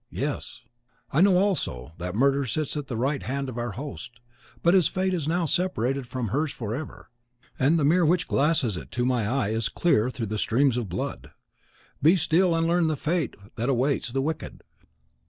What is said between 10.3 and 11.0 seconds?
the streams of